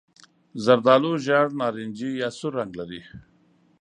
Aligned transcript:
زردالو 0.63 1.11
ژېړ 1.25 1.47
نارنجي 1.59 2.11
یا 2.21 2.29
سور 2.37 2.51
رنګ 2.59 2.71
لري. 2.79 3.01